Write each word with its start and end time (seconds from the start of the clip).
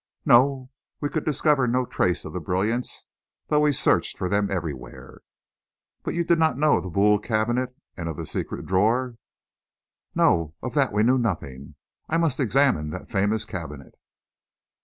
"No; 0.25 0.71
we 0.99 1.09
could 1.09 1.25
discover 1.25 1.67
no 1.67 1.85
trace 1.85 2.25
of 2.25 2.33
the 2.33 2.39
brilliants, 2.39 3.05
though 3.49 3.59
we 3.59 3.71
searched 3.71 4.17
for 4.17 4.27
them 4.27 4.49
everywhere." 4.49 5.21
"But 6.01 6.15
you 6.15 6.23
did 6.23 6.39
not 6.39 6.57
know 6.57 6.77
of 6.77 6.83
the 6.83 6.89
Boule 6.89 7.19
cabinet 7.19 7.77
and 7.95 8.09
of 8.09 8.17
the 8.17 8.25
secret 8.25 8.65
drawer?" 8.65 9.17
"No; 10.15 10.55
of 10.63 10.73
that 10.73 10.91
we 10.91 11.03
knew 11.03 11.19
nothing. 11.19 11.75
I 12.09 12.17
must 12.17 12.39
examine 12.39 12.89
that 12.89 13.11
famous 13.11 13.45
cabinet." 13.45 13.93